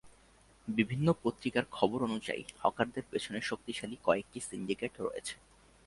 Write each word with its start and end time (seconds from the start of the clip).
বিভিন্ন 0.67 1.07
পত্রিকার 1.23 1.65
খবর 1.71 1.99
অনুযায়ী, 2.03 2.43
হকারদের 2.61 3.03
পেছনে 3.11 3.39
শক্তিশালী 3.41 3.97
কয়েকটি 4.03 4.39
সিন্ডিকেট 4.39 4.93
রয়েছে। 4.99 5.35